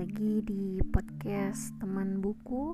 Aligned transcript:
lagi 0.00 0.40
di 0.48 0.80
podcast 0.96 1.76
teman 1.76 2.24
buku. 2.24 2.72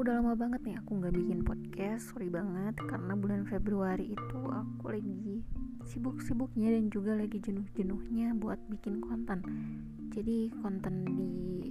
Udah 0.00 0.16
lama 0.16 0.32
banget 0.32 0.64
nih 0.64 0.80
aku 0.80 0.96
gak 0.96 1.12
bikin 1.12 1.44
podcast, 1.44 2.08
sorry 2.08 2.32
banget 2.32 2.72
Karena 2.88 3.12
bulan 3.12 3.44
Februari 3.44 4.16
itu 4.16 4.40
aku 4.48 4.96
lagi 4.96 5.44
sibuk-sibuknya 5.84 6.72
dan 6.72 6.88
juga 6.88 7.20
lagi 7.20 7.36
jenuh-jenuhnya 7.36 8.32
buat 8.40 8.56
bikin 8.72 9.04
konten. 9.04 9.44
Jadi 10.08 10.48
konten 10.64 11.04
di 11.12 11.68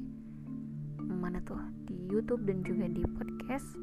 mana 1.10 1.42
tuh, 1.42 1.58
di 1.90 1.98
Youtube 2.14 2.46
dan 2.46 2.62
juga 2.62 2.86
di 2.86 3.02
podcast 3.18 3.74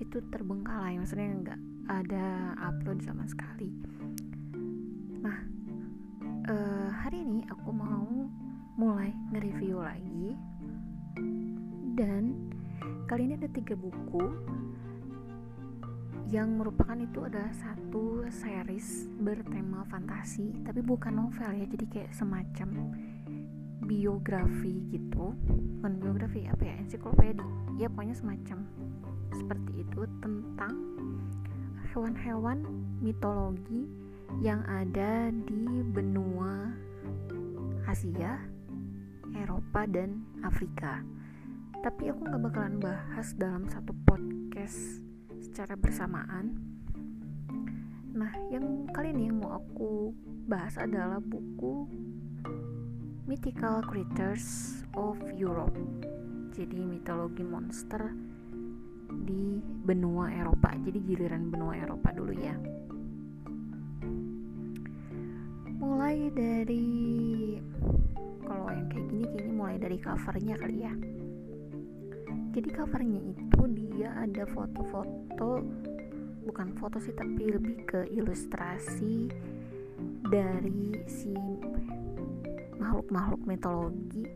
Itu 0.00 0.24
terbengkalai, 0.32 0.96
maksudnya 0.96 1.52
gak 1.52 1.60
ada 1.84 2.56
upload 2.64 3.04
sama 3.04 3.28
sekali. 3.28 3.76
Nah, 5.20 5.36
uh, 6.48 6.88
hari 6.96 7.28
ini 7.28 7.44
aku 7.52 7.76
mau 7.76 8.08
mulai 8.78 9.10
nge-review 9.34 9.82
lagi. 9.82 10.38
Dan 11.98 12.54
kali 13.10 13.26
ini 13.26 13.34
ada 13.34 13.50
tiga 13.50 13.74
buku 13.74 14.22
yang 16.30 16.60
merupakan 16.62 16.94
itu 16.94 17.26
adalah 17.26 17.50
satu 17.56 18.28
series 18.30 19.08
bertema 19.18 19.82
fantasi 19.88 20.60
tapi 20.60 20.84
bukan 20.84 21.16
novel 21.16 21.56
ya 21.56 21.66
jadi 21.66 21.86
kayak 21.90 22.12
semacam 22.14 22.94
biografi 23.82 24.86
gitu. 24.94 25.34
Bukan 25.82 25.92
biografi 25.98 26.46
apa 26.46 26.62
ya 26.62 26.78
ensiklopedi. 26.78 27.42
Ya 27.82 27.90
pokoknya 27.90 28.14
semacam 28.14 28.62
seperti 29.34 29.82
itu 29.82 30.00
tentang 30.22 30.74
hewan-hewan 31.90 32.62
mitologi 33.02 33.90
yang 34.38 34.62
ada 34.70 35.34
di 35.34 35.82
benua 35.82 36.70
Asia 37.88 38.36
Eropa 39.36 39.84
dan 39.90 40.24
Afrika. 40.40 41.04
Tapi 41.84 42.10
aku 42.10 42.24
gak 42.26 42.42
bakalan 42.42 42.80
bahas 42.80 43.34
dalam 43.36 43.68
satu 43.68 43.92
podcast 44.06 45.04
secara 45.42 45.76
bersamaan. 45.76 46.58
Nah 48.14 48.32
yang 48.48 48.88
kali 48.90 49.12
ini 49.12 49.30
yang 49.30 49.44
mau 49.44 49.60
aku 49.60 50.10
bahas 50.48 50.74
adalah 50.80 51.20
buku 51.20 51.84
Mythical 53.28 53.84
Creatures 53.84 54.80
of 54.96 55.20
Europe. 55.36 55.76
Jadi 56.56 56.80
mitologi 56.80 57.44
monster 57.44 58.08
di 59.28 59.60
benua 59.62 60.32
Eropa. 60.32 60.72
Jadi 60.80 60.98
giliran 61.04 61.52
benua 61.52 61.76
Eropa 61.76 62.08
dulu 62.16 62.32
ya. 62.32 62.56
Mulai 65.78 66.32
dari 66.34 66.86
kalau 68.68 68.84
yang 68.84 68.92
kayak 68.92 69.08
gini 69.08 69.24
kayaknya 69.32 69.54
mulai 69.56 69.76
dari 69.80 69.96
covernya 69.96 70.54
kali 70.60 70.76
ya 70.84 70.92
jadi 72.52 72.68
covernya 72.76 73.20
itu 73.32 73.60
dia 73.72 74.12
ada 74.12 74.44
foto-foto 74.44 75.64
bukan 76.44 76.68
foto 76.76 77.00
sih 77.00 77.16
tapi 77.16 77.48
lebih 77.48 77.88
ke 77.88 78.04
ilustrasi 78.12 79.32
dari 80.28 81.00
si 81.08 81.32
makhluk-makhluk 82.76 83.40
mitologi 83.48 84.28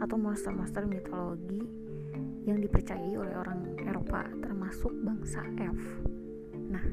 atau 0.00 0.16
monster-monster 0.16 0.88
mitologi 0.88 1.60
yang 2.48 2.64
dipercayai 2.64 3.20
oleh 3.20 3.36
orang 3.36 3.76
Eropa 3.84 4.24
termasuk 4.40 4.96
bangsa 5.04 5.44
elf. 5.60 5.84
Nah, 6.72 6.86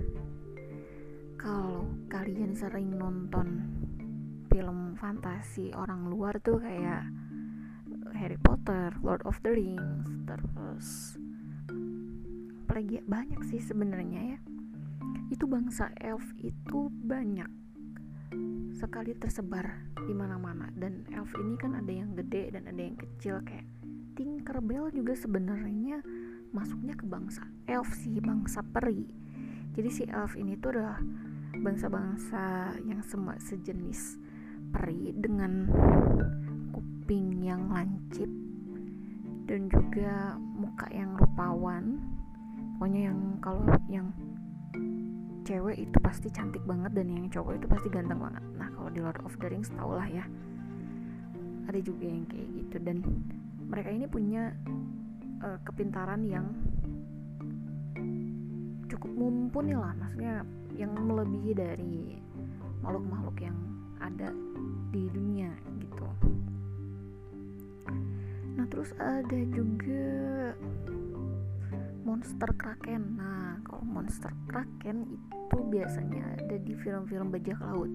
kalau 1.40 1.88
kalian 2.12 2.52
sering 2.52 2.92
nonton 3.00 3.75
film 4.56 4.96
fantasi 4.96 5.76
orang 5.76 6.08
luar 6.08 6.40
tuh 6.40 6.64
kayak 6.64 7.04
Harry 8.16 8.40
Potter, 8.40 8.96
Lord 9.04 9.20
of 9.28 9.36
the 9.44 9.52
Rings, 9.52 10.08
terus 10.24 11.20
apalagi 12.64 13.04
banyak 13.04 13.44
sih 13.52 13.60
sebenarnya 13.60 14.32
ya. 14.32 14.40
Itu 15.28 15.52
bangsa 15.52 15.92
elf 16.00 16.24
itu 16.40 16.88
banyak 16.88 17.52
sekali 18.80 19.12
tersebar 19.20 19.92
di 20.08 20.16
mana-mana 20.16 20.72
dan 20.72 21.04
elf 21.12 21.36
ini 21.36 21.60
kan 21.60 21.76
ada 21.76 21.92
yang 21.92 22.16
gede 22.16 22.56
dan 22.56 22.72
ada 22.72 22.80
yang 22.80 22.96
kecil 22.96 23.44
kayak 23.44 23.68
Tinkerbell 24.16 24.88
juga 24.96 25.20
sebenarnya 25.20 26.00
masuknya 26.56 26.96
ke 26.96 27.04
bangsa 27.04 27.44
elf 27.68 27.92
sih, 27.92 28.24
bangsa 28.24 28.64
peri. 28.64 29.04
Jadi 29.76 29.90
si 29.92 30.08
elf 30.08 30.40
ini 30.40 30.56
tuh 30.56 30.80
adalah 30.80 31.04
bangsa-bangsa 31.60 32.72
yang 32.88 33.04
semua 33.04 33.36
sejenis 33.44 34.25
peri 34.76 35.16
dengan 35.16 35.72
kuping 36.76 37.40
yang 37.40 37.72
lancip 37.72 38.28
dan 39.48 39.72
juga 39.72 40.36
muka 40.36 40.92
yang 40.92 41.16
rupawan. 41.16 42.04
Pokoknya 42.76 43.08
yang 43.08 43.20
kalau 43.40 43.64
yang 43.88 44.12
cewek 45.48 45.88
itu 45.88 45.98
pasti 46.04 46.28
cantik 46.28 46.60
banget 46.68 46.92
dan 46.92 47.08
yang 47.08 47.32
cowok 47.32 47.56
itu 47.56 47.66
pasti 47.72 47.88
ganteng 47.88 48.20
banget. 48.20 48.44
Nah 48.60 48.68
kalau 48.76 48.92
di 48.92 49.00
Lord 49.00 49.24
of 49.24 49.32
the 49.40 49.48
Rings 49.48 49.72
tau 49.72 49.96
lah 49.96 50.10
ya. 50.12 50.28
Ada 51.72 51.80
juga 51.80 52.06
yang 52.12 52.28
kayak 52.28 52.48
gitu 52.60 52.78
dan 52.84 52.98
mereka 53.72 53.90
ini 53.96 54.06
punya 54.12 54.52
uh, 55.40 55.58
kepintaran 55.64 56.28
yang 56.28 56.46
cukup 58.92 59.12
mumpuni 59.16 59.72
lah. 59.72 59.96
Maksudnya 59.96 60.44
yang 60.76 60.92
melebihi 60.92 61.52
dari 61.56 62.20
makhluk-makhluk 62.84 63.38
yang 63.40 63.58
ada 64.00 64.32
di 64.92 65.08
dunia 65.12 65.52
gitu. 65.80 66.08
Nah 68.56 68.66
terus 68.72 68.96
ada 68.98 69.40
juga 69.52 70.06
monster 72.06 72.50
kraken. 72.56 73.20
Nah 73.20 73.60
kalau 73.68 73.84
monster 73.84 74.32
kraken 74.48 75.06
itu 75.10 75.58
biasanya 75.68 76.40
ada 76.40 76.56
di 76.60 76.74
film-film 76.78 77.32
bajak 77.32 77.60
laut. 77.60 77.92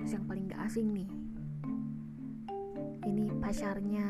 Terus 0.00 0.10
yang 0.18 0.24
paling 0.26 0.50
gak 0.50 0.66
asing 0.66 0.90
nih 0.90 1.10
ini 3.06 3.28
pacarnya 3.42 4.06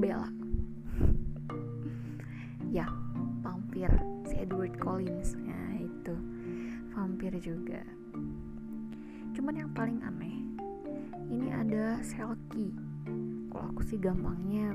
Bella. 0.00 0.30
Ya 2.72 2.88
vampir 3.44 3.92
si 4.24 4.40
Edward 4.40 4.80
Collins. 4.80 5.36
Nah 5.36 5.76
itu. 5.76 6.16
Vampir 6.96 7.36
juga 7.36 7.84
cuman 9.42 9.58
yang 9.58 9.74
paling 9.74 9.98
aneh. 10.06 10.38
Ini 11.26 11.50
ada 11.50 11.98
Selkie 11.98 12.70
kalau 13.50 13.74
aku 13.74 13.82
sih 13.82 13.98
gampangnya 13.98 14.70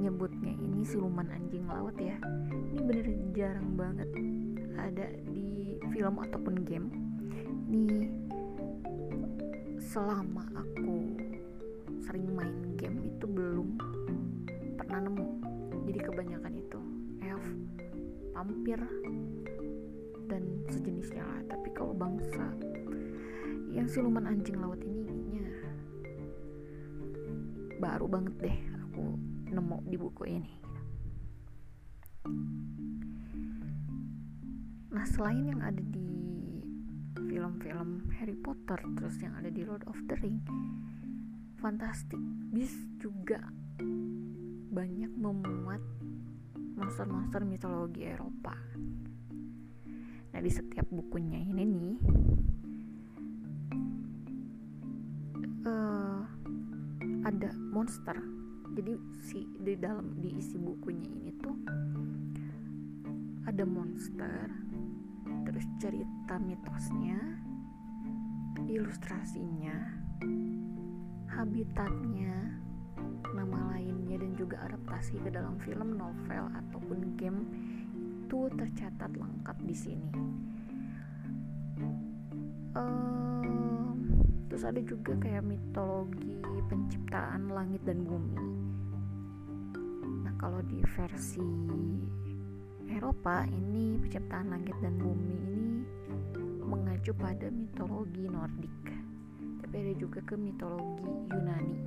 nyebutnya 0.00 0.56
ini 0.64 0.80
siluman 0.80 1.28
anjing 1.28 1.68
laut 1.68 1.92
ya. 2.00 2.16
Ini 2.72 2.80
bener 2.88 3.04
jarang 3.36 3.76
banget 3.76 4.08
ada 4.80 5.12
di 5.28 5.76
film 5.92 6.24
ataupun 6.24 6.64
game. 6.64 6.88
Ini 7.68 8.08
selama 9.76 10.40
aku 10.56 11.12
sering 12.00 12.32
main 12.32 12.72
game 12.80 12.96
itu 13.04 13.28
belum 13.28 13.76
pernah 14.80 15.04
nemu. 15.04 15.26
Jadi 15.84 15.98
kebanyakan 16.00 16.54
itu 16.56 16.80
elf 17.28 17.44
vampir 18.32 18.80
dan 20.32 20.64
sejenisnya 20.72 21.28
lah. 21.28 21.44
Tapi 21.44 21.68
kalau 21.76 21.92
bangsa 21.92 22.56
yang 23.72 23.88
siluman 23.88 24.28
anjing 24.28 24.60
laut 24.60 24.78
ini 24.84 25.00
kayaknya 25.08 25.44
baru 27.80 28.06
banget 28.06 28.34
deh 28.38 28.58
aku 28.84 29.04
nemu 29.48 29.78
di 29.88 29.96
buku 29.96 30.22
ini. 30.28 30.52
Nah 34.92 35.08
selain 35.08 35.48
yang 35.48 35.64
ada 35.64 35.80
di 35.80 36.12
film-film 37.16 38.12
Harry 38.20 38.36
Potter 38.36 38.76
terus 39.00 39.16
yang 39.24 39.32
ada 39.40 39.48
di 39.48 39.64
Lord 39.64 39.88
of 39.88 39.96
the 40.04 40.20
Ring 40.20 40.44
Fantastic 41.56 42.20
Beasts 42.52 43.00
juga 43.00 43.40
banyak 44.72 45.16
memuat 45.16 45.80
monster-monster 46.76 47.40
mitologi 47.48 48.04
Eropa. 48.04 48.52
Nah 50.32 50.40
di 50.44 50.50
setiap 50.52 50.86
bukunya 50.92 51.40
ini 51.40 51.64
nih 51.64 51.96
ada 57.22 57.50
monster. 57.70 58.18
Jadi 58.72 58.94
si 59.22 59.44
di 59.60 59.76
dalam 59.76 60.16
di 60.18 60.32
isi 60.38 60.56
bukunya 60.56 61.06
ini 61.06 61.30
tuh 61.38 61.56
ada 63.44 63.64
monster 63.66 64.48
terus 65.42 65.66
cerita 65.82 66.38
mitosnya 66.38 67.18
ilustrasinya 68.70 69.74
habitatnya 71.28 72.62
nama 73.32 73.74
lainnya 73.74 74.16
dan 74.20 74.32
juga 74.36 74.62
adaptasi 74.68 75.18
ke 75.20 75.28
dalam 75.32 75.58
film 75.60 75.96
novel 75.96 76.48
ataupun 76.52 77.16
game 77.18 77.42
itu 78.24 78.48
tercatat 78.56 79.12
lengkap 79.12 79.56
di 79.68 79.76
sini. 79.76 80.12
Um, 82.72 83.41
terus 84.52 84.68
ada 84.68 84.84
juga 84.84 85.16
kayak 85.16 85.48
mitologi 85.48 86.36
penciptaan 86.68 87.48
langit 87.48 87.80
dan 87.88 88.04
bumi. 88.04 88.36
Nah 90.28 90.36
kalau 90.36 90.60
di 90.68 90.76
versi 90.92 91.40
Eropa 92.84 93.48
ini 93.48 93.96
penciptaan 93.96 94.52
langit 94.52 94.76
dan 94.84 95.00
bumi 95.00 95.36
ini 95.40 95.68
mengacu 96.68 97.16
pada 97.16 97.48
mitologi 97.48 98.28
Nordik. 98.28 98.76
Tapi 99.64 99.72
ada 99.72 99.92
juga 99.96 100.20
ke 100.20 100.36
mitologi 100.36 101.32
Yunani. 101.32 101.80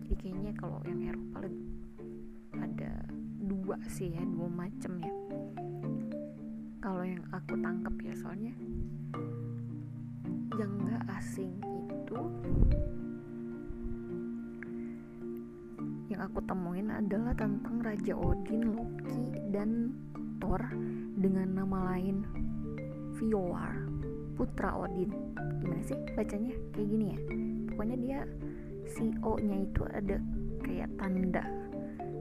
Jadi 0.00 0.14
kayaknya 0.16 0.52
kalau 0.56 0.80
yang 0.88 1.04
Eropa 1.04 1.44
ada 2.56 2.92
dua 3.44 3.76
sih 3.92 4.16
ya 4.16 4.24
dua 4.24 4.48
macam 4.48 5.04
ya. 5.04 5.12
Kalau 6.80 7.04
yang 7.04 7.28
aku 7.28 7.60
tangkap 7.60 7.92
ya 8.00 8.16
soalnya 8.16 8.56
asing 11.16 11.52
itu 11.88 12.20
yang 16.12 16.20
aku 16.22 16.38
temuin 16.46 16.88
adalah 16.92 17.34
tentang 17.34 17.82
Raja 17.82 18.14
Odin, 18.14 18.72
Loki, 18.72 19.36
dan 19.50 19.90
Thor 20.38 20.62
dengan 21.18 21.60
nama 21.60 21.96
lain 21.96 22.22
Vior, 23.16 23.72
putra 24.38 24.76
Odin. 24.76 25.10
Gimana 25.60 25.82
sih 25.82 25.98
bacanya? 26.14 26.54
Kayak 26.76 26.88
gini 26.88 27.06
ya. 27.10 27.18
Pokoknya 27.72 27.96
dia 27.98 28.18
si 28.86 29.10
O-nya 29.24 29.66
itu 29.66 29.82
ada 29.88 30.16
kayak 30.62 30.94
tanda 31.00 31.44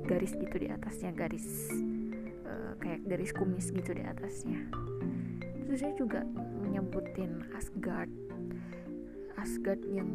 garis 0.10 0.34
gitu 0.34 0.56
di 0.56 0.68
atasnya, 0.72 1.14
garis 1.14 1.46
uh, 2.48 2.74
kayak 2.82 3.06
garis 3.06 3.32
kumis 3.38 3.70
gitu 3.70 3.94
di 3.94 4.02
atasnya. 4.02 4.66
Terus 5.66 5.80
saya 5.82 5.94
juga 5.94 6.26
menyebutin 6.64 7.54
Asgard 7.54 8.25
Asgard 9.46 9.86
yang 9.86 10.10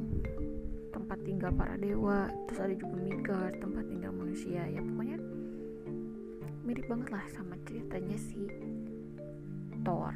tempat 0.91 1.23
tinggal 1.23 1.55
para 1.55 1.79
dewa 1.79 2.27
terus 2.51 2.67
ada 2.67 2.75
juga 2.75 2.99
Midgard 2.99 3.63
tempat 3.63 3.87
tinggal 3.87 4.11
manusia. 4.11 4.67
Ya 4.67 4.83
pokoknya 4.83 5.23
mirip 6.67 6.91
banget 6.91 7.15
lah 7.15 7.23
sama 7.31 7.55
ceritanya 7.63 8.19
si 8.19 8.51
Thor. 9.87 10.11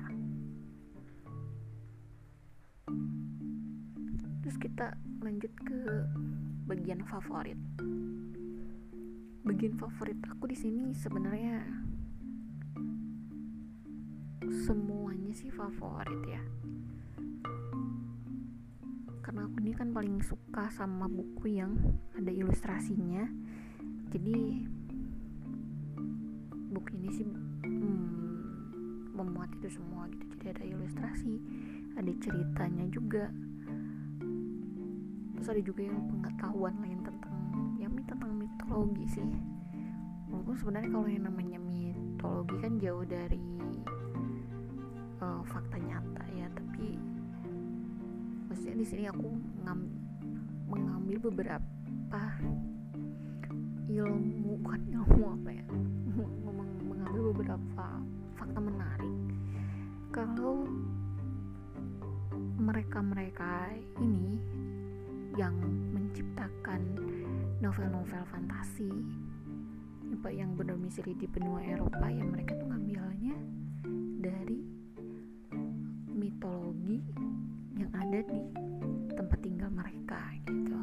Terus 4.43 4.57
kita 4.59 4.99
lanjut 5.23 5.55
ke 5.63 5.79
bagian 6.67 7.07
favorit. 7.07 7.61
Bagian 9.47 9.79
favorit 9.79 10.19
aku 10.27 10.51
di 10.51 10.59
sini 10.59 10.91
sebenarnya 10.91 11.63
semuanya 14.67 15.31
sih 15.31 15.55
favorit 15.55 16.23
ya 16.27 16.43
karena 19.25 19.49
aku 19.49 19.57
ini 19.65 19.73
kan 19.73 19.89
paling 19.89 20.21
suka 20.21 20.69
sama 20.69 21.09
buku 21.09 21.57
yang 21.57 21.73
ada 22.13 22.29
ilustrasinya. 22.29 23.25
Jadi 24.13 24.69
buku 26.69 26.89
ini 27.01 27.09
sih 27.09 27.25
hmm, 27.25 29.17
memuat 29.17 29.49
itu 29.57 29.81
semua 29.81 30.05
gitu. 30.13 30.29
Jadi 30.37 30.47
ada 30.53 30.65
ilustrasi 30.77 31.41
ada 31.97 32.13
ceritanya 32.21 32.85
juga. 32.93 33.33
Terus 35.41 35.49
ada 35.49 35.63
juga 35.65 35.89
yang 35.89 36.05
pengetahuan 36.13 36.77
lain 36.85 37.01
tentang 37.01 37.35
ya 37.81 37.89
tentang 38.05 38.33
mitologi 38.37 39.09
sih. 39.09 39.25
Walaupun 40.29 40.57
sebenarnya 40.61 40.91
kalau 40.93 41.09
yang 41.09 41.25
namanya 41.25 41.59
mitologi 41.65 42.61
kan 42.61 42.77
jauh 42.77 43.09
dari 43.09 43.41
uh, 45.25 45.41
fakta 45.49 45.81
nyata 45.81 46.21
ya 46.21 46.24
maksudnya 48.55 48.79
di 48.79 48.87
sini 48.87 49.05
aku 49.11 49.35
ngam, 49.67 49.83
mengambil 50.71 51.27
beberapa 51.27 52.23
ilmu 53.91 54.63
bukan 54.63 54.81
ilmu 54.95 55.23
apa 55.27 55.51
ya 55.59 55.67
mengambil 56.87 57.35
beberapa 57.35 57.87
fakta 58.39 58.63
menarik. 58.63 59.11
Kalau 60.15 60.71
mereka-mereka 62.63 63.75
ini 63.99 64.39
yang 65.35 65.59
menciptakan 65.91 66.79
novel-novel 67.59 68.23
fantasi 68.31 69.03
yang 70.31 70.55
berdomisili 70.55 71.19
di 71.19 71.27
benua 71.27 71.59
Eropa 71.59 72.07
ya 72.07 72.23
mereka 72.23 72.55
tuh 72.55 72.71
ngambilnya 72.71 73.35
dari 74.23 74.63
mitologi 76.15 77.03
yang 77.19 77.34
ada 77.95 78.19
di 78.27 78.41
tempat 79.15 79.39
tinggal 79.39 79.71
mereka 79.71 80.19
gitu. 80.47 80.79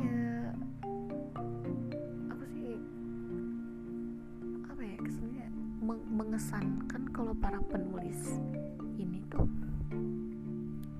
Ya 0.00 0.52
aku 2.32 2.44
sih? 2.56 2.76
Apa 4.72 4.80
ya 4.80 4.96
kesannya 5.04 5.46
mengesankan 5.88 7.02
kalau 7.12 7.36
para 7.36 7.60
penulis 7.68 8.40
ini 8.96 9.20
tuh 9.28 9.48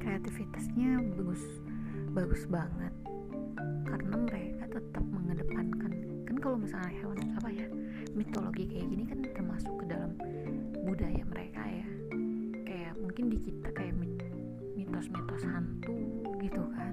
kreativitasnya 0.00 1.00
bagus 1.16 1.42
bagus 2.12 2.42
banget. 2.48 2.92
Karena 3.88 4.14
mereka 4.16 4.64
tetap 4.68 5.04
mengedepankan. 5.08 5.92
Kan 6.28 6.36
kalau 6.36 6.56
misalnya 6.60 6.92
hewan 7.00 7.18
apa 7.36 7.48
ya 7.48 7.66
mitologi 8.12 8.64
kayak 8.68 8.86
gini 8.92 9.04
kan 9.08 9.18
termasuk 9.24 9.72
ke 9.80 9.84
dalam 9.88 10.12
budaya 10.84 11.24
mereka 11.28 11.60
ya 11.64 11.95
mungkin 13.16 13.32
di 13.32 13.48
kita 13.48 13.72
kayak 13.72 13.96
mitos-mitos 14.76 15.40
hantu 15.48 15.96
gitu 16.36 16.60
kan. 16.68 16.92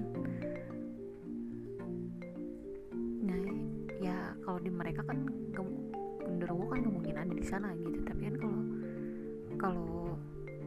Nah 3.28 3.44
ya 4.00 4.32
kalau 4.40 4.56
di 4.56 4.72
mereka 4.72 5.04
kan 5.04 5.20
genderuwo 6.24 6.64
kan 6.72 6.80
mungkin 6.88 7.20
ada 7.20 7.28
di 7.28 7.44
sana 7.44 7.76
gitu. 7.76 8.00
Tapi 8.08 8.24
kan 8.24 8.36
kalau 8.40 8.60
kalau 9.60 9.88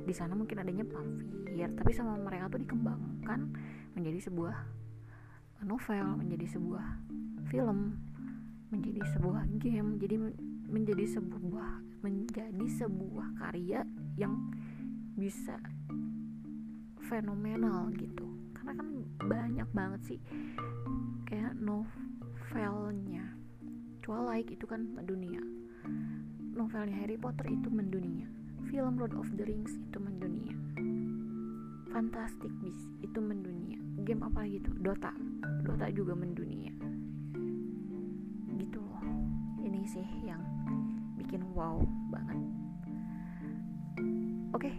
di 0.06 0.14
sana 0.14 0.38
mungkin 0.38 0.62
adanya 0.62 0.86
vampir. 0.86 1.66
Tapi 1.74 1.90
sama 1.90 2.22
mereka 2.22 2.54
tuh 2.54 2.62
dikembangkan 2.62 3.50
menjadi 3.98 4.30
sebuah 4.30 4.54
novel 5.66 6.22
menjadi 6.22 6.54
sebuah 6.54 6.86
film 7.50 7.98
menjadi 8.70 9.02
sebuah 9.10 9.50
game 9.58 9.98
jadi 9.98 10.22
menjadi 10.70 11.18
sebuah 11.18 11.82
menjadi 12.06 12.66
sebuah 12.78 13.42
karya 13.42 13.82
yang 14.22 14.38
bisa 15.18 15.58
fenomenal 17.10 17.90
gitu. 17.98 18.30
Karena 18.54 18.78
kan 18.78 18.88
banyak 19.26 19.70
banget 19.74 20.02
sih 20.06 20.20
kayak 21.26 21.58
novelnya. 21.58 23.34
Twilight 24.06 24.48
itu 24.54 24.64
kan 24.70 24.88
mendunia. 24.94 25.42
Novelnya 26.54 26.96
Harry 27.02 27.18
Potter 27.18 27.50
itu 27.50 27.68
mendunia. 27.68 28.30
Film 28.70 29.02
Lord 29.02 29.18
of 29.18 29.28
the 29.36 29.44
Rings 29.44 29.74
itu 29.74 29.98
mendunia. 29.98 30.54
Fantastic 31.92 32.54
Beasts 32.62 32.88
itu 33.02 33.20
mendunia. 33.20 33.82
Game 34.06 34.22
apa 34.22 34.46
gitu 34.46 34.70
Dota. 34.80 35.12
Dota 35.66 35.90
juga 35.92 36.14
mendunia. 36.14 36.72
Gitu 38.54 38.80
loh. 38.80 39.04
Ini 39.66 39.82
sih 39.90 40.08
yang 40.24 40.40
bikin 41.20 41.42
wow 41.58 41.82
banget. 42.14 42.40
Oke 44.56 44.72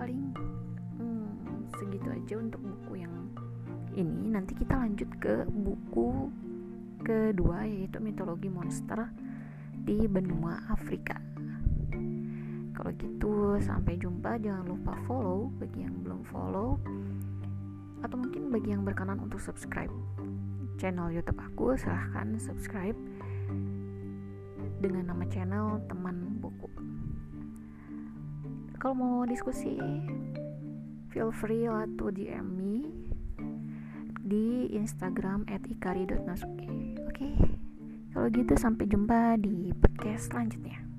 paling 0.00 0.32
hmm, 0.96 1.68
segitu 1.76 2.08
aja 2.08 2.34
untuk 2.40 2.64
buku 2.64 3.04
yang 3.04 3.12
ini. 3.92 4.32
Nanti 4.32 4.56
kita 4.56 4.80
lanjut 4.80 5.12
ke 5.20 5.44
buku 5.44 6.32
kedua 7.04 7.68
yaitu 7.68 8.00
mitologi 8.00 8.48
monster 8.48 9.12
di 9.84 10.08
benua 10.08 10.64
Afrika. 10.72 11.20
Kalau 12.72 12.90
gitu 12.96 13.60
sampai 13.60 14.00
jumpa. 14.00 14.40
Jangan 14.40 14.64
lupa 14.64 14.96
follow 15.04 15.52
bagi 15.60 15.84
yang 15.84 16.00
belum 16.00 16.24
follow. 16.32 16.80
Atau 18.00 18.16
mungkin 18.16 18.48
bagi 18.48 18.72
yang 18.72 18.88
berkenan 18.88 19.20
untuk 19.20 19.36
subscribe 19.36 19.92
channel 20.80 21.12
YouTube 21.12 21.36
aku 21.36 21.76
silahkan 21.76 22.40
subscribe 22.40 22.96
dengan 24.80 25.12
nama 25.12 25.28
channel 25.28 25.76
teman 25.92 26.40
buku 26.40 26.72
kalau 28.80 28.96
mau 28.96 29.28
diskusi 29.28 29.76
feel 31.12 31.28
free 31.28 31.68
lah 31.68 31.84
to 32.00 32.08
DM 32.08 32.48
me 32.56 32.88
di 34.24 34.72
Instagram 34.72 35.44
@ikari.nasuke 35.44 36.96
oke 37.04 37.12
okay? 37.12 37.36
kalau 38.16 38.32
gitu 38.32 38.56
sampai 38.56 38.88
jumpa 38.88 39.36
di 39.36 39.76
podcast 39.76 40.32
selanjutnya 40.32 40.89